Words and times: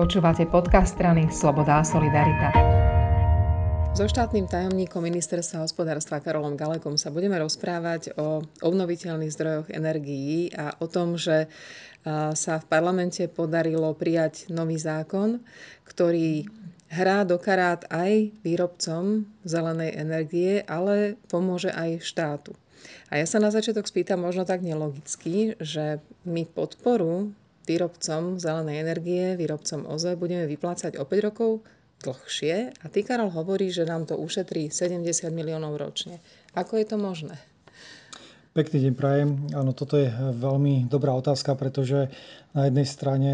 Počúvate 0.00 0.48
podcast 0.48 0.96
strany 0.96 1.28
Sloboda 1.28 1.76
a 1.76 1.84
Solidarita. 1.84 2.48
So 3.92 4.08
štátnym 4.08 4.48
tajomníkom 4.48 4.96
ministerstva 4.96 5.60
hospodárstva 5.60 6.24
Karolom 6.24 6.56
Galekom 6.56 6.96
sa 6.96 7.12
budeme 7.12 7.36
rozprávať 7.36 8.16
o 8.16 8.40
obnoviteľných 8.64 9.28
zdrojoch 9.28 9.68
energií 9.68 10.56
a 10.56 10.72
o 10.80 10.88
tom, 10.88 11.20
že 11.20 11.52
sa 12.32 12.54
v 12.56 12.64
parlamente 12.72 13.28
podarilo 13.28 13.92
prijať 13.92 14.48
nový 14.48 14.80
zákon, 14.80 15.44
ktorý 15.84 16.48
hrá 16.88 17.28
do 17.28 17.36
karát 17.36 17.84
aj 17.92 18.32
výrobcom 18.40 19.28
zelenej 19.44 20.00
energie, 20.00 20.64
ale 20.64 21.20
pomôže 21.28 21.76
aj 21.76 22.00
štátu. 22.00 22.56
A 23.12 23.20
ja 23.20 23.28
sa 23.28 23.36
na 23.36 23.52
začiatok 23.52 23.84
spýtam 23.84 24.24
možno 24.24 24.48
tak 24.48 24.64
nelogicky, 24.64 25.60
že 25.60 26.00
my 26.24 26.48
podporu 26.48 27.36
výrobcom 27.68 28.40
zelenej 28.40 28.76
energie, 28.80 29.24
výrobcom 29.36 29.88
OZE 29.88 30.16
budeme 30.16 30.48
vyplácať 30.48 30.96
o 30.96 31.04
5 31.04 31.26
rokov 31.26 31.50
dlhšie 32.00 32.72
a 32.80 32.86
ty, 32.88 33.04
Karol, 33.04 33.28
hovorí, 33.28 33.68
že 33.68 33.84
nám 33.84 34.08
to 34.08 34.16
ušetrí 34.16 34.72
70 34.72 35.04
miliónov 35.32 35.76
ročne. 35.76 36.24
Ako 36.56 36.80
je 36.80 36.86
to 36.88 36.96
možné? 36.96 37.36
Pekný 38.50 38.90
deň 38.90 38.94
prajem. 38.98 39.30
Áno, 39.54 39.70
toto 39.70 39.94
je 39.94 40.10
veľmi 40.16 40.90
dobrá 40.90 41.14
otázka, 41.14 41.54
pretože 41.54 42.10
na 42.50 42.66
jednej 42.66 42.88
strane 42.88 43.32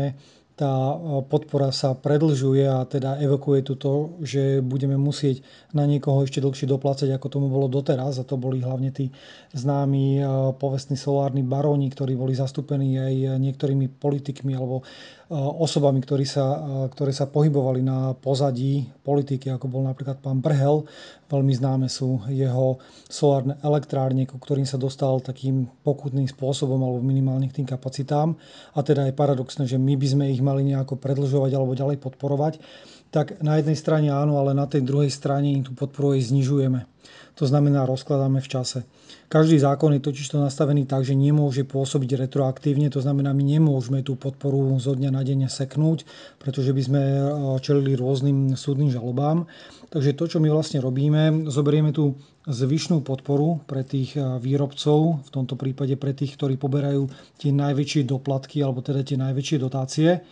tá 0.57 0.73
e, 0.73 0.97
podpora 1.29 1.69
sa 1.69 1.93
predlžuje 1.93 2.65
a 2.65 2.81
teda 2.89 3.21
evokuje 3.21 3.61
tu 3.61 3.77
to, 3.77 4.17
že 4.25 4.65
budeme 4.65 4.97
musieť 4.97 5.45
na 5.77 5.85
niekoho 5.85 6.25
ešte 6.25 6.41
dlhšie 6.41 6.65
doplácať, 6.65 7.13
ako 7.13 7.29
tomu 7.29 7.47
bolo 7.53 7.69
doteraz. 7.69 8.17
A 8.17 8.25
to 8.25 8.41
boli 8.41 8.65
hlavne 8.65 8.89
tí 8.89 9.13
známi 9.53 10.19
e, 10.19 10.23
povestní 10.57 10.97
solárni 10.97 11.45
baróni, 11.45 11.93
ktorí 11.93 12.17
boli 12.17 12.33
zastúpení 12.33 12.97
aj 12.97 13.37
niektorými 13.37 14.01
politikmi 14.01 14.57
alebo 14.57 14.81
Eh, 15.27 15.35
osobami, 15.35 15.99
ktorí 15.99 16.23
sa, 16.23 16.47
ktoré 16.87 17.11
sa 17.11 17.27
pohybovali 17.27 17.83
na 17.83 18.15
pozadí 18.15 18.87
politiky, 19.03 19.51
ako 19.51 19.67
bol 19.67 19.83
napríklad 19.83 20.23
pán 20.23 20.39
Brhel. 20.39 20.87
Veľmi 21.27 21.51
známe 21.59 21.87
sú 21.91 22.23
jeho 22.31 22.79
solárne 23.11 23.59
elektrárne, 23.67 24.31
ku 24.31 24.39
ktorým 24.39 24.63
sa 24.63 24.79
dostal 24.79 25.19
takým 25.19 25.67
pokutným 25.83 26.31
spôsobom 26.31 26.79
alebo 26.79 27.03
minimálne 27.03 27.51
k 27.51 27.63
tým 27.63 27.67
kapacitám. 27.67 28.39
A 28.75 28.81
teda 28.87 29.11
je 29.11 29.19
paradoxné, 29.19 29.67
že 29.67 29.75
my 29.75 29.99
by 29.99 30.07
sme 30.07 30.25
ich 30.31 30.39
mali 30.39 30.63
nejako 30.63 30.95
predlžovať 31.03 31.51
alebo 31.51 31.75
ďalej 31.75 31.99
podporovať. 31.99 32.55
Tak 33.11 33.43
na 33.43 33.59
jednej 33.59 33.75
strane 33.75 34.09
áno, 34.11 34.39
ale 34.39 34.55
na 34.55 34.71
tej 34.71 34.87
druhej 34.87 35.11
strane 35.11 35.51
im 35.51 35.67
tú 35.67 35.75
podporu 35.75 36.15
aj 36.15 36.31
znižujeme. 36.31 36.87
To 37.37 37.45
znamená, 37.45 37.85
rozkladáme 37.85 38.41
v 38.41 38.49
čase. 38.49 38.79
Každý 39.27 39.59
zákon 39.59 39.91
je 39.93 40.01
totiž 40.01 40.27
to 40.33 40.39
nastavený 40.39 40.87
tak, 40.87 41.03
že 41.03 41.19
nemôže 41.19 41.67
pôsobiť 41.67 42.15
retroaktívne, 42.15 42.87
to 42.89 43.03
znamená, 43.03 43.35
my 43.35 43.43
nemôžeme 43.43 44.01
tú 44.07 44.15
podporu 44.15 44.79
zo 44.79 44.95
dňa 44.95 45.11
na 45.11 45.27
deň 45.27 45.51
seknúť, 45.51 46.07
pretože 46.39 46.71
by 46.71 46.83
sme 46.83 47.03
e, 47.03 47.21
čelili 47.59 47.99
rôznym 47.99 48.55
súdnym 48.55 48.89
žalobám. 48.89 49.51
Takže 49.91 50.15
to, 50.15 50.25
čo 50.31 50.39
my 50.39 50.49
vlastne 50.49 50.79
robíme, 50.79 51.51
zoberieme 51.51 51.91
tú 51.91 52.15
zvyšnú 52.47 53.03
podporu 53.03 53.59
pre 53.67 53.83
tých 53.83 54.15
e, 54.15 54.23
výrobcov, 54.39 55.27
v 55.27 55.31
tomto 55.35 55.59
prípade 55.59 55.99
pre 55.99 56.15
tých, 56.15 56.39
ktorí 56.39 56.55
poberajú 56.55 57.11
tie 57.43 57.51
najväčšie 57.51 58.07
doplatky 58.07 58.63
alebo 58.63 58.79
teda 58.79 59.03
tie 59.03 59.19
najväčšie 59.19 59.57
dotácie 59.59 60.23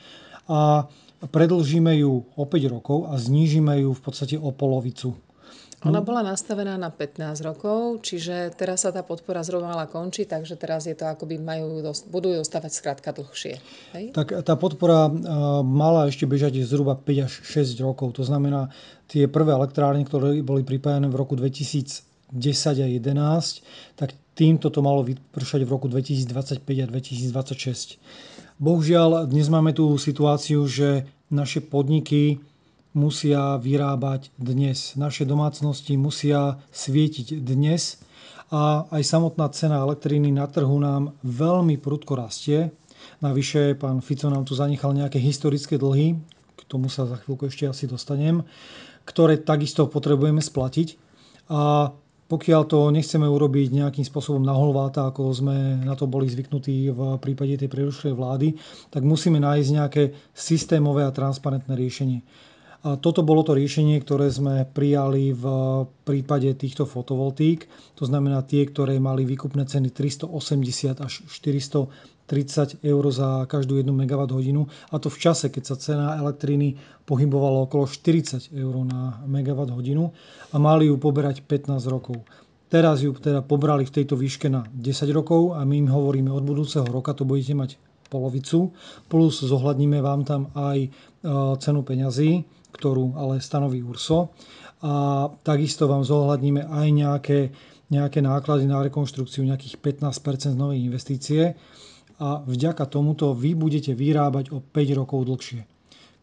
a 0.46 0.86
predlžíme 1.24 1.98
ju 1.98 2.22
o 2.36 2.44
5 2.46 2.74
rokov 2.74 2.98
a 3.10 3.18
znížime 3.18 3.82
ju 3.82 3.90
v 3.90 4.02
podstate 4.02 4.36
o 4.38 4.54
polovicu. 4.54 5.16
Ona 5.84 6.00
bola 6.00 6.24
nastavená 6.24 6.80
na 6.80 6.88
15 6.88 7.44
rokov, 7.44 8.00
čiže 8.00 8.56
teraz 8.56 8.88
sa 8.88 8.90
tá 8.90 9.04
podpora 9.04 9.44
zrovna 9.44 9.76
končiť, 9.84 10.26
takže 10.32 10.56
teraz 10.56 10.88
je 10.88 10.96
to 10.96 11.04
akoby 11.04 11.36
majú, 11.36 11.84
budú 12.08 12.40
dostávať 12.40 12.72
skrátka 12.72 13.12
dlhšie. 13.12 13.60
Hej? 13.92 14.16
Tak 14.16 14.48
tá 14.48 14.56
podpora 14.56 15.12
mala 15.60 16.08
ešte 16.08 16.24
bežať 16.24 16.64
zhruba 16.64 16.96
5 16.96 17.26
až 17.28 17.32
6 17.44 17.84
rokov. 17.84 18.16
To 18.16 18.24
znamená, 18.24 18.72
tie 19.12 19.28
prvé 19.28 19.52
elektrárne, 19.52 20.08
ktoré 20.08 20.40
boli 20.40 20.64
pripájane 20.64 21.12
v 21.12 21.16
roku 21.20 21.36
2010 21.36 22.04
a 22.32 22.88
2011, 22.88 24.00
tak 24.00 24.16
týmto 24.34 24.72
to 24.72 24.80
malo 24.82 25.04
vypršať 25.04 25.62
v 25.62 25.70
roku 25.70 25.86
2025 25.92 26.64
a 26.64 26.86
2026. 26.88 28.00
Bohužiaľ, 28.58 29.28
dnes 29.28 29.46
máme 29.52 29.76
tú 29.76 29.94
situáciu, 30.00 30.64
že 30.64 31.06
naše 31.28 31.60
podniky 31.60 32.40
musia 32.94 33.58
vyrábať 33.58 34.30
dnes. 34.38 34.94
Naše 34.94 35.26
domácnosti 35.26 35.98
musia 35.98 36.62
svietiť 36.70 37.42
dnes 37.42 37.98
a 38.54 38.86
aj 38.88 39.02
samotná 39.02 39.50
cena 39.50 39.82
elektriny 39.82 40.30
na 40.30 40.46
trhu 40.46 40.78
nám 40.78 41.18
veľmi 41.26 41.76
prudko 41.82 42.14
rastie. 42.14 42.70
Navyše 43.18 43.74
pán 43.76 43.98
Fico 43.98 44.30
nám 44.30 44.46
tu 44.46 44.54
zanechal 44.54 44.94
nejaké 44.94 45.18
historické 45.18 45.74
dlhy, 45.74 46.14
k 46.54 46.60
tomu 46.70 46.86
sa 46.86 47.04
za 47.04 47.18
chvíľku 47.18 47.50
ešte 47.50 47.66
asi 47.66 47.90
dostanem, 47.90 48.46
ktoré 49.04 49.42
takisto 49.42 49.90
potrebujeme 49.90 50.40
splatiť. 50.40 50.96
A 51.50 51.92
pokiaľ 52.24 52.62
to 52.64 52.88
nechceme 52.88 53.28
urobiť 53.28 53.68
nejakým 53.74 54.06
spôsobom 54.06 54.40
na 54.40 54.56
holváta, 54.56 55.04
ako 55.04 55.28
sme 55.34 55.84
na 55.84 55.92
to 55.92 56.08
boli 56.08 56.24
zvyknutí 56.24 56.88
v 56.88 57.00
prípade 57.20 57.60
tej 57.60 57.68
prerušovej 57.68 58.16
vlády, 58.16 58.48
tak 58.88 59.04
musíme 59.04 59.36
nájsť 59.36 59.68
nejaké 59.76 60.02
systémové 60.32 61.04
a 61.04 61.12
transparentné 61.12 61.76
riešenie. 61.76 62.24
Toto 62.84 63.24
bolo 63.24 63.40
to 63.40 63.56
riešenie, 63.56 63.96
ktoré 64.04 64.28
sme 64.28 64.68
prijali 64.68 65.32
v 65.32 65.44
prípade 66.04 66.52
týchto 66.52 66.84
fotovoltík. 66.84 67.64
To 67.96 68.04
znamená 68.04 68.44
tie, 68.44 68.68
ktoré 68.68 69.00
mali 69.00 69.24
výkupné 69.24 69.64
ceny 69.64 69.88
380 69.88 71.00
až 71.00 71.24
430 71.24 72.84
eur 72.84 73.04
za 73.08 73.48
každú 73.48 73.80
1 73.80 73.88
MWh. 73.88 74.68
A 74.92 75.00
to 75.00 75.08
v 75.08 75.16
čase, 75.16 75.48
keď 75.48 75.62
sa 75.64 75.80
cena 75.80 76.20
elektriny 76.20 76.76
pohybovala 77.08 77.64
okolo 77.64 77.88
40 77.88 78.52
eur 78.52 78.74
na 78.84 79.16
MWh 79.32 80.12
a 80.52 80.56
mali 80.60 80.92
ju 80.92 81.00
poberať 81.00 81.40
15 81.40 81.80
rokov. 81.88 82.20
Teraz 82.68 83.00
ju 83.00 83.16
teda 83.16 83.40
pobrali 83.40 83.88
v 83.88 83.96
tejto 83.96 84.12
výške 84.12 84.52
na 84.52 84.68
10 84.76 85.08
rokov 85.08 85.56
a 85.56 85.64
my 85.64 85.88
im 85.88 85.88
hovoríme 85.88 86.28
od 86.28 86.44
budúceho 86.44 86.84
roka 86.84 87.16
to 87.16 87.24
budete 87.24 87.56
mať 87.56 87.70
polovicu, 88.12 88.76
plus 89.08 89.40
zohľadníme 89.40 89.98
vám 90.04 90.28
tam 90.28 90.52
aj 90.52 90.78
e, 90.84 90.88
cenu 91.58 91.80
peňazí, 91.82 92.44
ktorú 92.74 93.14
ale 93.14 93.38
stanoví 93.38 93.80
URSO. 93.80 94.34
A 94.84 95.26
takisto 95.46 95.86
vám 95.86 96.02
zohľadníme 96.02 96.66
aj 96.66 96.86
nejaké, 96.90 97.38
nejaké 97.88 98.20
náklady 98.20 98.68
na 98.68 98.82
rekonštrukciu, 98.84 99.46
nejakých 99.46 99.80
15 100.02 100.52
z 100.52 100.56
novej 100.58 100.82
investície. 100.82 101.54
A 102.18 102.42
vďaka 102.44 102.90
tomuto 102.90 103.32
vy 103.32 103.54
budete 103.54 103.94
vyrábať 103.94 104.52
o 104.52 104.60
5 104.60 105.00
rokov 105.00 105.24
dlhšie. 105.24 105.62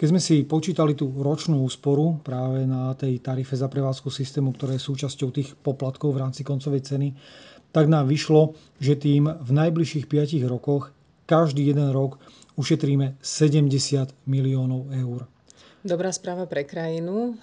Keď 0.02 0.08
sme 0.10 0.22
si 0.22 0.42
počítali 0.50 0.98
tú 0.98 1.14
ročnú 1.14 1.62
úsporu 1.62 2.18
práve 2.26 2.66
na 2.66 2.90
tej 2.98 3.22
tarife 3.22 3.54
za 3.54 3.70
prevádzku 3.70 4.10
systému, 4.10 4.50
ktoré 4.58 4.82
je 4.82 4.88
súčasťou 4.90 5.30
tých 5.30 5.54
poplatkov 5.62 6.18
v 6.18 6.26
rámci 6.26 6.42
koncovej 6.42 6.82
ceny, 6.82 7.14
tak 7.70 7.86
nám 7.86 8.10
vyšlo, 8.10 8.58
že 8.82 8.98
tým 8.98 9.30
v 9.30 9.52
najbližších 9.54 10.10
5 10.10 10.42
rokoch 10.50 10.90
každý 11.30 11.70
jeden 11.70 11.94
rok 11.94 12.18
ušetríme 12.58 13.22
70 13.22 14.12
miliónov 14.28 14.90
eur. 14.92 15.30
Dobrá 15.82 16.14
správa 16.14 16.46
pre 16.46 16.62
krajinu. 16.62 17.42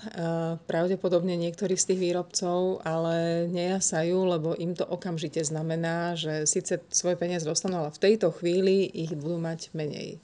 Pravdepodobne 0.70 1.34
niektorí 1.34 1.74
z 1.74 1.90
tých 1.90 2.00
výrobcov 2.06 2.86
ale 2.86 3.50
nejasajú, 3.50 4.14
lebo 4.30 4.54
im 4.54 4.78
to 4.78 4.86
okamžite 4.86 5.42
znamená, 5.42 6.14
že 6.14 6.46
síce 6.46 6.78
svoje 6.86 7.18
peniaze 7.18 7.42
dostanú, 7.42 7.82
ale 7.82 7.90
v 7.90 7.98
tejto 7.98 8.30
chvíli 8.30 8.86
ich 8.94 9.10
budú 9.18 9.42
mať 9.42 9.74
menej. 9.74 10.22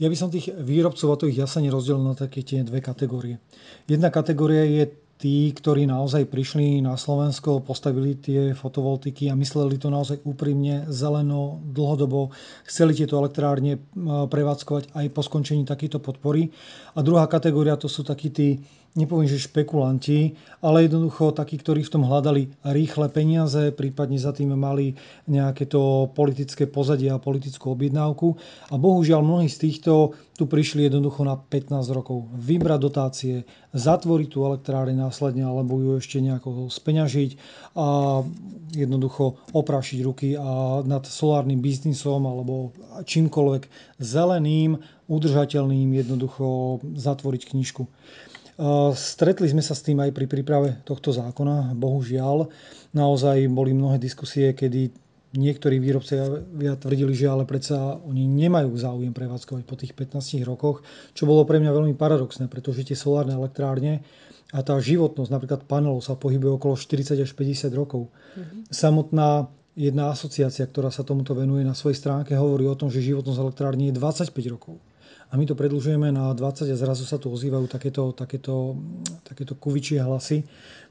Ja 0.00 0.08
by 0.08 0.16
som 0.16 0.32
tých 0.32 0.48
výrobcov 0.48 1.12
a 1.12 1.20
to 1.20 1.28
ich 1.28 1.36
jasanie 1.36 1.68
rozdelil 1.68 2.00
na 2.00 2.16
také 2.16 2.40
tie 2.40 2.64
dve 2.64 2.80
kategórie. 2.80 3.36
Jedna 3.84 4.08
kategória 4.08 4.64
je 4.64 4.88
tí, 5.22 5.54
ktorí 5.54 5.86
naozaj 5.86 6.26
prišli 6.26 6.82
na 6.82 6.98
Slovensko, 6.98 7.62
postavili 7.62 8.18
tie 8.18 8.58
fotovoltiky 8.58 9.30
a 9.30 9.38
mysleli 9.38 9.78
to 9.78 9.86
naozaj 9.86 10.18
úprimne, 10.26 10.90
zeleno, 10.90 11.62
dlhodobo, 11.62 12.34
chceli 12.66 12.98
tieto 12.98 13.22
elektrárne 13.22 13.78
prevádzkovať 14.26 14.90
aj 14.98 15.06
po 15.14 15.22
skončení 15.22 15.62
takýto 15.62 16.02
podpory. 16.02 16.50
A 16.98 17.06
druhá 17.06 17.30
kategória 17.30 17.78
to 17.78 17.86
sú 17.86 18.02
takí 18.02 18.34
tí 18.34 18.58
nepoviem, 18.92 19.28
že 19.28 19.48
špekulanti, 19.48 20.36
ale 20.60 20.84
jednoducho 20.84 21.32
takí, 21.32 21.56
ktorí 21.56 21.80
v 21.80 21.92
tom 21.92 22.04
hľadali 22.04 22.52
rýchle 22.60 23.08
peniaze, 23.08 23.72
prípadne 23.72 24.20
za 24.20 24.36
tým 24.36 24.52
mali 24.52 25.00
nejaké 25.24 25.64
to 25.64 26.12
politické 26.12 26.68
pozadie 26.68 27.08
a 27.08 27.22
politickú 27.22 27.72
objednávku. 27.72 28.36
A 28.68 28.76
bohužiaľ 28.76 29.24
mnohí 29.24 29.48
z 29.48 29.68
týchto 29.68 30.12
tu 30.36 30.44
prišli 30.44 30.88
jednoducho 30.88 31.24
na 31.24 31.40
15 31.40 31.88
rokov. 31.92 32.28
Vybrať 32.36 32.80
dotácie, 32.80 33.34
zatvoriť 33.72 34.28
tú 34.28 34.44
elektráreň 34.44 34.96
následne 34.96 35.48
alebo 35.48 35.80
ju 35.80 35.96
ešte 35.96 36.20
nejako 36.20 36.68
speňažiť 36.68 37.30
a 37.76 38.20
jednoducho 38.76 39.40
oprašiť 39.56 39.98
ruky 40.04 40.36
a 40.36 40.80
nad 40.84 41.04
solárnym 41.04 41.60
biznisom 41.60 42.28
alebo 42.28 42.76
čímkoľvek 43.04 43.96
zeleným, 44.00 44.80
udržateľným 45.08 45.96
jednoducho 45.96 46.80
zatvoriť 46.96 47.42
knižku. 47.52 47.84
Stretli 48.92 49.48
sme 49.48 49.64
sa 49.64 49.72
s 49.72 49.80
tým 49.80 49.98
aj 50.04 50.12
pri 50.12 50.28
príprave 50.28 50.84
tohto 50.84 51.08
zákona. 51.14 51.72
Bohužiaľ, 51.72 52.52
naozaj 52.92 53.48
boli 53.48 53.72
mnohé 53.72 53.96
diskusie, 53.96 54.52
kedy 54.52 54.92
niektorí 55.32 55.80
výrobcovia 55.80 56.76
tvrdili, 56.76 57.16
že 57.16 57.32
ale 57.32 57.48
predsa 57.48 57.96
oni 58.04 58.28
nemajú 58.28 58.68
záujem 58.76 59.16
prevádzkovať 59.16 59.62
po 59.64 59.74
tých 59.80 59.96
15 59.96 60.44
rokoch, 60.44 60.84
čo 61.16 61.24
bolo 61.24 61.48
pre 61.48 61.56
mňa 61.56 61.72
veľmi 61.72 61.94
paradoxné, 61.96 62.52
pretože 62.52 62.84
tie 62.84 62.92
solárne 62.92 63.32
elektrárne 63.32 64.04
a 64.52 64.60
tá 64.60 64.76
životnosť 64.76 65.32
napríklad 65.32 65.60
panelov 65.64 66.04
sa 66.04 66.12
pohybuje 66.12 66.60
okolo 66.60 66.76
40 66.76 67.24
až 67.24 67.32
50 67.32 67.72
rokov. 67.72 68.12
Mm-hmm. 68.12 68.60
Samotná 68.68 69.48
jedna 69.72 70.12
asociácia, 70.12 70.68
ktorá 70.68 70.92
sa 70.92 71.00
tomuto 71.00 71.32
venuje 71.32 71.64
na 71.64 71.72
svojej 71.72 71.96
stránke, 71.96 72.36
hovorí 72.36 72.68
o 72.68 72.76
tom, 72.76 72.92
že 72.92 73.00
životnosť 73.00 73.40
elektrárne 73.40 73.88
je 73.88 73.96
25 73.96 74.36
rokov. 74.52 74.76
A 75.32 75.40
my 75.40 75.48
to 75.48 75.56
predlžujeme 75.56 76.12
na 76.12 76.36
20 76.36 76.68
a 76.68 76.76
zrazu 76.76 77.08
sa 77.08 77.16
tu 77.16 77.32
ozývajú 77.32 77.64
takéto, 77.64 78.12
takéto, 78.12 78.76
takéto 79.24 79.56
kuvičie 79.56 79.96
hlasy, 79.96 80.44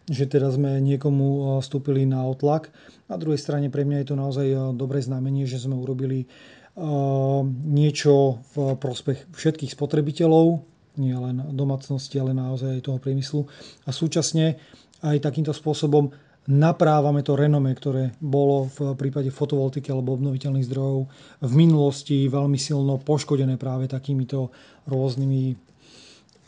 že 0.10 0.26
teraz 0.26 0.58
sme 0.58 0.82
niekomu 0.82 1.62
vstúpili 1.62 2.10
na 2.10 2.26
otlak. 2.26 2.74
Na 3.06 3.22
druhej 3.22 3.38
strane 3.38 3.70
pre 3.70 3.86
mňa 3.86 4.02
je 4.02 4.08
to 4.10 4.16
naozaj 4.18 4.48
dobré 4.74 4.98
znamenie, 4.98 5.46
že 5.46 5.62
sme 5.62 5.78
urobili 5.78 6.26
niečo 7.70 8.42
v 8.58 8.80
prospech 8.82 9.30
všetkých 9.30 9.78
spotrebiteľov, 9.78 10.66
nie 10.98 11.14
len 11.14 11.54
domácnosti, 11.54 12.18
ale 12.18 12.34
naozaj 12.34 12.82
aj 12.82 12.86
toho 12.90 12.98
priemyslu. 12.98 13.46
A 13.86 13.94
súčasne 13.94 14.58
aj 15.06 15.22
takýmto 15.22 15.54
spôsobom 15.54 16.10
naprávame 16.50 17.22
to 17.22 17.38
renome, 17.38 17.70
ktoré 17.78 18.18
bolo 18.18 18.66
v 18.74 18.98
prípade 18.98 19.30
fotovoltiky 19.30 19.94
alebo 19.94 20.18
obnoviteľných 20.18 20.66
zdrojov 20.66 21.00
v 21.46 21.54
minulosti 21.54 22.26
veľmi 22.26 22.58
silno 22.58 22.98
poškodené 22.98 23.62
práve 23.62 23.86
takýmito 23.86 24.50
rôznymi 24.90 25.54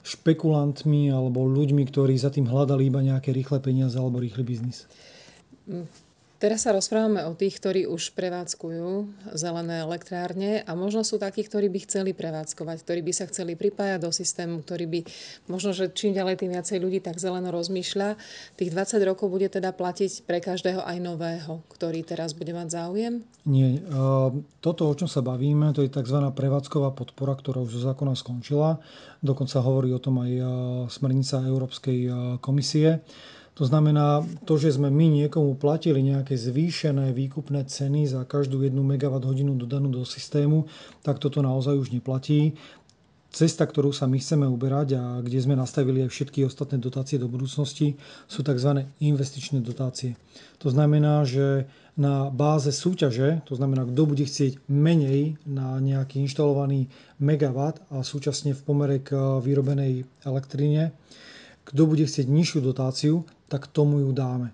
špekulantmi 0.04 1.14
alebo 1.14 1.48
ľuďmi, 1.48 1.88
ktorí 1.88 2.18
za 2.18 2.34
tým 2.34 2.50
hľadali 2.50 2.90
iba 2.90 3.00
nejaké 3.00 3.32
rýchle 3.32 3.62
peniaze 3.64 3.96
alebo 3.96 4.20
rýchly 4.20 4.44
biznis. 4.44 4.90
Teraz 6.44 6.68
sa 6.68 6.76
rozprávame 6.76 7.24
o 7.24 7.40
tých, 7.40 7.56
ktorí 7.56 7.88
už 7.88 8.20
prevádzkujú 8.20 9.16
zelené 9.32 9.80
elektrárne 9.80 10.60
a 10.68 10.76
možno 10.76 11.08
sú 11.08 11.16
takí, 11.16 11.40
ktorí 11.40 11.72
by 11.72 11.88
chceli 11.88 12.12
prevádzkovať, 12.12 12.84
ktorí 12.84 13.00
by 13.00 13.14
sa 13.16 13.32
chceli 13.32 13.56
pripájať 13.56 14.04
do 14.04 14.12
systému, 14.12 14.60
ktorí 14.60 14.86
by 14.92 15.00
možno, 15.48 15.72
že 15.72 15.96
čím 15.96 16.12
ďalej 16.12 16.44
tým 16.44 16.52
viacej 16.52 16.84
ľudí 16.84 17.00
tak 17.00 17.16
zeleno 17.16 17.48
rozmýšľa. 17.48 18.20
Tých 18.60 18.76
20 18.76 19.08
rokov 19.08 19.32
bude 19.32 19.48
teda 19.48 19.72
platiť 19.72 20.28
pre 20.28 20.44
každého 20.44 20.84
aj 20.84 20.98
nového, 21.00 21.64
ktorý 21.72 22.04
teraz 22.04 22.36
bude 22.36 22.52
mať 22.52 22.76
záujem? 22.76 23.24
Nie. 23.48 23.80
Toto, 24.60 24.92
o 24.92 24.98
čom 25.00 25.08
sa 25.08 25.24
bavíme, 25.24 25.72
to 25.72 25.80
je 25.80 25.96
tzv. 25.96 26.28
prevádzková 26.28 26.92
podpora, 26.92 27.40
ktorá 27.40 27.64
už 27.64 27.80
zo 27.80 27.88
zákona 27.88 28.20
skončila. 28.20 28.84
Dokonca 29.24 29.64
hovorí 29.64 29.96
o 29.96 30.04
tom 30.04 30.20
aj 30.20 30.32
smernica 30.92 31.40
Európskej 31.40 32.00
komisie. 32.44 33.00
To 33.54 33.70
znamená, 33.70 34.26
to, 34.50 34.58
že 34.58 34.74
sme 34.74 34.90
my 34.90 35.24
niekomu 35.24 35.54
platili 35.54 36.02
nejaké 36.02 36.34
zvýšené 36.34 37.14
výkupné 37.14 37.70
ceny 37.70 38.10
za 38.10 38.26
každú 38.26 38.66
jednu 38.66 38.82
megawatt 38.82 39.30
hodinu 39.30 39.54
dodanú 39.54 39.94
do 39.94 40.02
systému, 40.02 40.66
tak 41.06 41.22
toto 41.22 41.38
naozaj 41.46 41.78
už 41.78 41.94
neplatí. 41.94 42.58
Cesta, 43.34 43.66
ktorú 43.66 43.90
sa 43.94 44.06
my 44.06 44.22
chceme 44.22 44.46
uberať 44.46 44.94
a 44.94 45.04
kde 45.22 45.42
sme 45.42 45.58
nastavili 45.58 46.06
aj 46.06 46.10
všetky 46.14 46.46
ostatné 46.46 46.78
dotácie 46.78 47.18
do 47.18 47.26
budúcnosti, 47.26 47.98
sú 48.30 48.46
tzv. 48.46 48.86
investičné 49.02 49.58
dotácie. 49.62 50.18
To 50.62 50.70
znamená, 50.70 51.26
že 51.26 51.66
na 51.98 52.30
báze 52.34 52.70
súťaže, 52.74 53.46
to 53.46 53.54
znamená, 53.54 53.86
kto 53.86 54.02
bude 54.06 54.26
chcieť 54.26 54.66
menej 54.70 55.38
na 55.46 55.78
nejaký 55.78 56.22
inštalovaný 56.26 56.90
megawatt 57.22 57.82
a 57.94 58.02
súčasne 58.02 58.54
v 58.58 58.62
pomere 58.66 58.98
k 59.02 59.14
vyrobenej 59.42 60.06
elektrine, 60.26 60.94
kto 61.64 61.82
bude 61.88 62.04
chcieť 62.04 62.28
nižšiu 62.28 62.60
dotáciu, 62.64 63.24
tak 63.48 63.72
tomu 63.72 64.04
ju 64.04 64.12
dáme. 64.12 64.52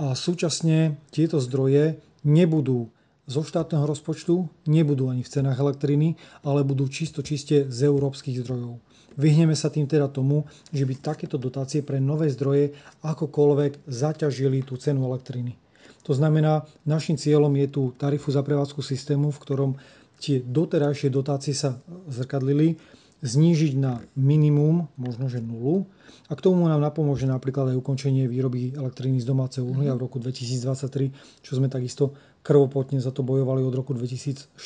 A 0.00 0.16
súčasne 0.16 0.96
tieto 1.12 1.38
zdroje 1.38 2.00
nebudú 2.24 2.88
zo 3.28 3.46
štátneho 3.46 3.86
rozpočtu, 3.86 4.50
nebudú 4.66 5.08
ani 5.08 5.22
v 5.22 5.32
cenách 5.32 5.60
elektriny, 5.62 6.18
ale 6.42 6.66
budú 6.66 6.90
čisto 6.90 7.22
čiste 7.22 7.70
z 7.70 7.78
európskych 7.86 8.42
zdrojov. 8.42 8.82
Vyhneme 9.14 9.52
sa 9.52 9.68
tým 9.68 9.84
teda 9.84 10.08
tomu, 10.08 10.48
že 10.72 10.88
by 10.88 10.94
takéto 10.98 11.36
dotácie 11.36 11.84
pre 11.84 12.00
nové 12.00 12.32
zdroje 12.32 12.72
akokoľvek 13.04 13.84
zaťažili 13.84 14.64
tú 14.64 14.80
cenu 14.80 15.04
elektriny. 15.04 15.54
To 16.02 16.16
znamená, 16.16 16.66
našim 16.82 17.14
cieľom 17.14 17.52
je 17.62 17.68
tu 17.70 17.82
tarifu 17.94 18.34
za 18.34 18.42
prevádzku 18.42 18.82
systému, 18.82 19.30
v 19.30 19.42
ktorom 19.44 19.70
tie 20.18 20.42
doterajšie 20.42 21.12
dotácie 21.12 21.54
sa 21.54 21.78
zrkadlili, 22.10 22.74
znížiť 23.22 23.78
na 23.78 24.02
minimum, 24.18 24.90
možno 24.98 25.30
že 25.30 25.38
nulu. 25.38 25.86
A 26.26 26.34
k 26.34 26.42
tomu 26.42 26.66
nám 26.66 26.82
napomôže 26.82 27.24
napríklad 27.30 27.70
aj 27.70 27.78
ukončenie 27.78 28.26
výroby 28.26 28.74
elektriny 28.74 29.22
z 29.22 29.26
domáceho 29.30 29.62
uhlia 29.62 29.94
v 29.94 30.02
roku 30.02 30.18
2023, 30.18 31.14
čo 31.40 31.52
sme 31.54 31.70
takisto 31.70 32.18
krvopotne 32.42 32.98
za 32.98 33.14
to 33.14 33.22
bojovali 33.22 33.62
od 33.62 33.74
roku 33.78 33.94
2016, 33.94 34.58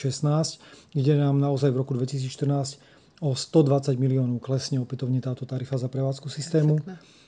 kde 0.97 1.13
nám 1.21 1.37
naozaj 1.37 1.69
v 1.69 1.77
roku 1.85 1.93
2014 1.93 2.81
o 3.21 3.37
120 3.37 3.97
miliónov 4.01 4.41
klesne 4.41 4.81
opätovne 4.81 5.21
táto 5.21 5.45
tarifa 5.45 5.77
za 5.77 5.93
prevádzku 5.93 6.33
systému. 6.33 6.81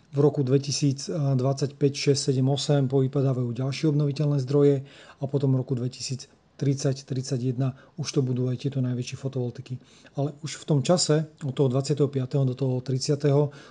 V 0.08 0.18
roku 0.24 0.40
2025, 0.40 1.12
6, 1.12 2.32
7, 2.32 2.40
8 2.40 2.88
povypadávajú 2.88 3.52
ďalšie 3.52 3.92
obnoviteľné 3.92 4.40
zdroje 4.40 4.88
a 5.20 5.24
potom 5.28 5.52
v 5.52 5.60
roku 5.60 5.76
2000 5.76 6.37
30, 6.58 7.06
31, 7.06 7.54
už 7.94 8.08
to 8.10 8.20
budú 8.20 8.50
aj 8.50 8.66
tieto 8.66 8.82
najväčšie 8.82 9.14
fotovoltiky. 9.14 9.78
Ale 10.18 10.34
už 10.42 10.58
v 10.58 10.64
tom 10.66 10.80
čase, 10.82 11.30
od 11.46 11.54
toho 11.54 11.70
25. 11.70 12.10
do 12.42 12.54
toho 12.58 12.82
30. 12.82 13.14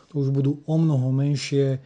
to 0.08 0.14
už 0.16 0.32
budú 0.32 0.64
o 0.64 0.76
mnoho 0.80 1.12
menšie 1.12 1.78
e, 1.78 1.80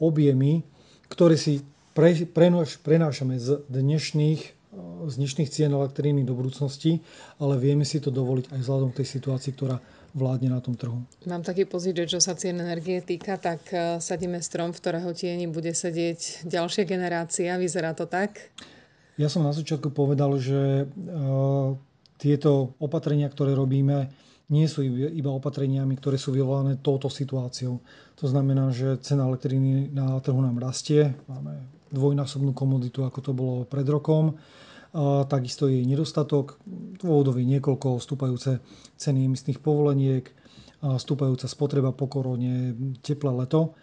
objemy, 0.00 0.64
ktoré 1.12 1.36
si 1.36 1.60
pre, 1.92 2.16
prenáš, 2.24 2.80
prenášame 2.80 3.36
z 3.36 3.60
dnešných, 3.68 4.40
e, 4.40 5.12
z 5.12 5.14
dnešných 5.20 5.50
cien 5.52 5.70
elektriny 5.76 6.24
do 6.24 6.32
budúcnosti, 6.32 7.04
ale 7.36 7.60
vieme 7.60 7.84
si 7.84 8.00
to 8.00 8.08
dovoliť 8.08 8.56
aj 8.56 8.58
vzhľadom 8.64 8.96
k 8.96 9.04
tej 9.04 9.08
situácii, 9.20 9.52
ktorá 9.52 9.76
vládne 10.14 10.50
na 10.50 10.58
tom 10.58 10.74
trhu. 10.74 11.04
Mám 11.28 11.46
taký 11.46 11.68
pocit, 11.68 11.94
že 11.94 12.18
čo 12.18 12.18
sa 12.18 12.34
cien 12.34 12.58
energie 12.58 12.98
týka, 13.04 13.38
tak 13.38 13.60
e, 13.70 14.00
sadíme 14.00 14.40
strom, 14.42 14.72
v 14.72 14.80
ktorého 14.80 15.12
tieni 15.12 15.46
bude 15.46 15.76
sedieť 15.76 16.48
ďalšia 16.48 16.88
generácia. 16.88 17.60
Vyzerá 17.60 17.94
to 17.94 18.08
tak? 18.08 18.50
Ja 19.20 19.28
som 19.28 19.44
na 19.44 19.52
začiatku 19.52 19.92
povedal, 19.92 20.32
že 20.40 20.56
e, 20.56 20.84
tieto 22.16 22.72
opatrenia, 22.80 23.28
ktoré 23.28 23.52
robíme, 23.52 24.08
nie 24.48 24.64
sú 24.64 24.80
iba 24.88 25.30
opatreniami, 25.30 25.94
ktoré 26.00 26.16
sú 26.16 26.32
vyvolané 26.32 26.80
touto 26.80 27.12
situáciou. 27.12 27.84
To 28.16 28.24
znamená, 28.26 28.72
že 28.72 28.96
cena 29.04 29.28
elektriny 29.28 29.92
na 29.92 30.18
trhu 30.24 30.40
nám 30.40 30.58
rastie. 30.58 31.14
Máme 31.28 31.68
dvojnásobnú 31.92 32.50
komoditu, 32.50 33.04
ako 33.06 33.18
to 33.20 33.32
bolo 33.36 33.62
pred 33.68 33.86
rokom. 33.86 34.40
A 34.90 35.22
takisto 35.30 35.70
je 35.70 35.86
nedostatok. 35.86 36.58
Dôvodov 36.98 37.38
je 37.38 37.46
niekoľko, 37.46 38.02
stúpajúce 38.02 38.58
ceny 38.98 39.30
emisných 39.30 39.62
povoleniek, 39.62 40.26
stúpajúca 40.82 41.46
spotreba 41.46 41.94
po 41.94 42.10
korone, 42.10 42.74
teplé 43.06 43.30
leto. 43.30 43.78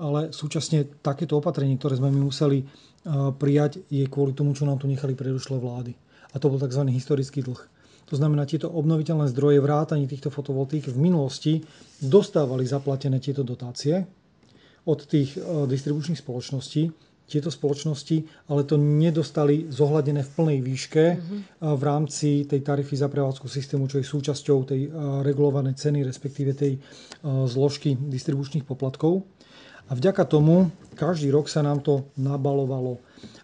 Ale 0.00 0.32
súčasne 0.32 0.88
takéto 1.04 1.36
opatrenie, 1.36 1.76
ktoré 1.76 2.00
sme 2.00 2.08
my 2.08 2.32
museli 2.32 2.64
prijať 3.36 3.82
je 3.90 4.06
kvôli 4.06 4.32
tomu, 4.32 4.54
čo 4.54 4.62
nám 4.62 4.78
tu 4.78 4.86
nechali 4.86 5.18
predošlé 5.18 5.58
vlády. 5.58 5.92
A 6.32 6.38
to 6.38 6.48
bol 6.48 6.58
tzv. 6.62 6.86
historický 6.88 7.42
dlh. 7.42 7.60
To 8.10 8.14
znamená, 8.20 8.44
tieto 8.44 8.68
obnoviteľné 8.68 9.30
zdroje 9.32 9.58
vrátanie 9.64 10.04
týchto 10.04 10.28
fotovoltík 10.28 10.84
v 10.92 10.98
minulosti 11.00 11.64
dostávali 11.96 12.68
zaplatené 12.68 13.18
tieto 13.24 13.40
dotácie 13.40 14.04
od 14.84 15.00
tých 15.08 15.38
e, 15.38 15.64
distribučných 15.64 16.20
spoločností. 16.20 16.92
Tieto 17.22 17.48
spoločnosti 17.48 18.50
ale 18.52 18.68
to 18.68 18.76
nedostali 18.76 19.70
zohľadené 19.72 20.20
v 20.20 20.30
plnej 20.36 20.58
výške 20.60 21.04
mm-hmm. 21.16 21.40
v 21.64 21.82
rámci 21.86 22.44
tej 22.44 22.60
tarify 22.60 23.00
za 23.00 23.08
prevádzku 23.08 23.48
systému, 23.48 23.88
čo 23.88 23.96
je 24.02 24.04
súčasťou 24.04 24.58
tej 24.68 24.80
e, 24.86 24.88
regulovanej 25.24 25.80
ceny, 25.80 26.04
respektíve 26.04 26.52
tej 26.52 26.76
zložky 27.24 27.96
distribučných 27.96 28.68
poplatkov. 28.68 29.24
A 29.92 29.96
vďaka 29.96 30.24
tomu 30.24 30.72
každý 30.96 31.28
rok 31.28 31.52
sa 31.52 31.60
nám 31.60 31.84
to 31.84 32.08
nabalovalo. 32.16 32.96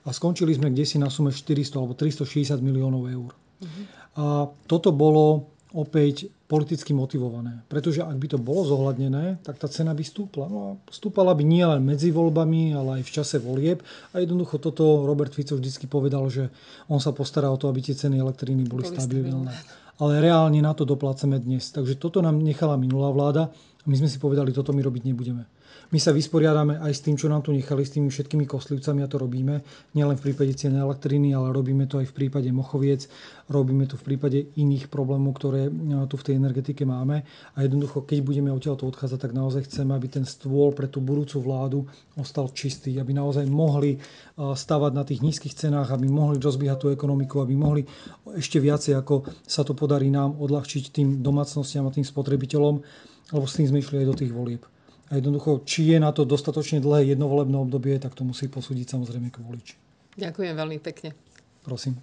A 0.08 0.16
skončili 0.16 0.56
sme 0.56 0.72
kde 0.72 0.88
si 0.88 0.96
na 0.96 1.12
sume 1.12 1.28
400 1.28 1.76
alebo 1.76 1.92
360 1.92 2.56
miliónov 2.64 3.04
eur. 3.12 3.30
Uh-huh. 3.36 3.84
A 4.16 4.24
toto 4.64 4.88
bolo 4.88 5.52
opäť 5.76 6.32
politicky 6.48 6.96
motivované. 6.96 7.60
Pretože 7.68 8.00
ak 8.00 8.16
by 8.16 8.26
to 8.32 8.38
bolo 8.40 8.64
zohľadnené, 8.64 9.44
tak 9.44 9.60
tá 9.60 9.68
cena 9.68 9.92
by 9.92 10.00
stúpla. 10.00 10.48
No 10.48 10.58
a 10.64 10.70
stúpala 10.88 11.36
by 11.36 11.44
nie 11.44 11.60
len 11.60 11.84
medzi 11.84 12.08
voľbami, 12.08 12.72
ale 12.72 12.90
aj 13.00 13.02
v 13.04 13.12
čase 13.12 13.36
volieb. 13.36 13.84
A 14.16 14.24
jednoducho 14.24 14.56
toto 14.56 15.04
Robert 15.04 15.36
Fico 15.36 15.60
vždy 15.60 15.84
povedal, 15.84 16.24
že 16.32 16.48
on 16.88 16.96
sa 16.96 17.12
postará 17.12 17.52
o 17.52 17.60
to, 17.60 17.68
aby 17.68 17.84
tie 17.84 17.92
ceny 17.92 18.16
elektriny 18.16 18.64
boli, 18.64 18.88
boli 18.88 18.96
stabilné. 18.96 19.52
Ale 20.00 20.24
reálne 20.24 20.64
na 20.64 20.72
to 20.72 20.88
doplácame 20.88 21.36
dnes. 21.36 21.68
Takže 21.68 22.00
toto 22.00 22.24
nám 22.24 22.40
nechala 22.40 22.80
minulá 22.80 23.12
vláda 23.12 23.52
my 23.88 23.96
sme 23.96 24.08
si 24.12 24.20
povedali, 24.20 24.52
toto 24.52 24.76
my 24.76 24.84
robiť 24.84 25.02
nebudeme. 25.08 25.48
My 25.88 25.96
sa 25.96 26.12
vysporiadame 26.12 26.84
aj 26.84 26.92
s 26.92 27.00
tým, 27.00 27.16
čo 27.16 27.32
nám 27.32 27.40
tu 27.40 27.48
nechali, 27.48 27.80
s 27.80 27.96
tými 27.96 28.12
všetkými 28.12 28.44
kostlivcami 28.44 29.00
a 29.00 29.08
to 29.08 29.16
robíme. 29.16 29.64
Nielen 29.96 30.20
v 30.20 30.24
prípade 30.28 30.52
cien 30.52 30.76
elektriny, 30.76 31.32
ale 31.32 31.48
robíme 31.48 31.88
to 31.88 32.04
aj 32.04 32.12
v 32.12 32.16
prípade 32.16 32.52
Mochoviec, 32.52 33.08
robíme 33.48 33.88
to 33.88 33.96
v 33.96 34.04
prípade 34.04 34.52
iných 34.60 34.92
problémov, 34.92 35.40
ktoré 35.40 35.72
e, 35.72 35.72
tu 36.04 36.20
v 36.20 36.26
tej 36.28 36.34
energetike 36.36 36.84
máme. 36.84 37.24
A 37.56 37.64
jednoducho, 37.64 38.04
keď 38.04 38.20
budeme 38.20 38.52
odtiaľto 38.52 38.84
odchádzať, 38.84 39.16
tak 39.16 39.32
naozaj 39.32 39.64
chceme, 39.64 39.96
aby 39.96 40.12
ten 40.12 40.28
stôl 40.28 40.76
pre 40.76 40.92
tú 40.92 41.00
budúcu 41.00 41.40
vládu 41.40 41.88
ostal 42.20 42.52
čistý, 42.52 43.00
aby 43.00 43.16
naozaj 43.16 43.48
mohli 43.48 43.96
e, 43.96 43.98
stavať 44.36 44.92
na 44.92 45.08
tých 45.08 45.24
nízkych 45.24 45.56
cenách, 45.56 45.88
aby 45.88 46.04
mohli 46.04 46.36
rozbiehať 46.36 46.78
tú 46.84 46.88
ekonomiku, 46.92 47.40
aby 47.40 47.56
mohli 47.56 47.88
ešte 48.36 48.60
viacej, 48.60 48.92
ako 48.92 49.24
sa 49.48 49.64
to 49.64 49.72
podarí 49.72 50.12
nám 50.12 50.36
odľahčiť 50.36 50.84
tým 50.92 51.08
domácnostiam 51.24 51.88
a 51.88 51.94
tým 51.96 52.04
spotrebiteľom, 52.04 53.08
lebo 53.32 53.44
s 53.44 53.56
tým 53.56 53.68
sme 53.68 53.78
išli 53.80 54.04
aj 54.04 54.08
do 54.08 54.18
tých 54.18 54.32
volieb. 54.32 54.62
A 55.08 55.16
jednoducho, 55.16 55.64
či 55.64 55.96
je 55.96 55.98
na 56.00 56.12
to 56.12 56.28
dostatočne 56.28 56.84
dlhé 56.84 57.16
jednovolebné 57.16 57.56
obdobie, 57.56 57.96
tak 57.96 58.12
to 58.12 58.28
musí 58.28 58.48
posúdiť 58.48 58.92
samozrejme 58.92 59.32
volič. 59.40 59.76
Ďakujem 60.20 60.52
veľmi 60.52 60.78
pekne. 60.84 61.16
Prosím. 61.64 61.96